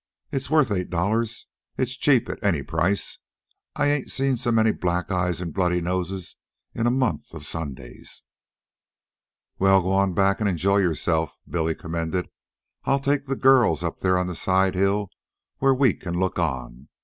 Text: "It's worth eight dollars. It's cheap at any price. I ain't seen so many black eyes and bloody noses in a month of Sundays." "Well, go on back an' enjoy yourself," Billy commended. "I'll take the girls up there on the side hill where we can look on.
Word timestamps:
"It's 0.31 0.49
worth 0.49 0.71
eight 0.71 0.89
dollars. 0.89 1.45
It's 1.77 1.95
cheap 1.95 2.27
at 2.27 2.43
any 2.43 2.63
price. 2.63 3.19
I 3.75 3.85
ain't 3.91 4.09
seen 4.09 4.35
so 4.35 4.51
many 4.51 4.71
black 4.71 5.11
eyes 5.11 5.41
and 5.41 5.53
bloody 5.53 5.79
noses 5.79 6.37
in 6.73 6.87
a 6.87 6.89
month 6.89 7.31
of 7.35 7.45
Sundays." 7.45 8.23
"Well, 9.59 9.83
go 9.83 9.91
on 9.91 10.15
back 10.15 10.41
an' 10.41 10.47
enjoy 10.47 10.77
yourself," 10.77 11.37
Billy 11.47 11.75
commended. 11.75 12.29
"I'll 12.83 12.99
take 12.99 13.25
the 13.25 13.35
girls 13.35 13.83
up 13.83 13.99
there 13.99 14.17
on 14.17 14.25
the 14.25 14.33
side 14.33 14.73
hill 14.73 15.11
where 15.59 15.75
we 15.75 15.93
can 15.93 16.17
look 16.19 16.39
on. 16.39 16.89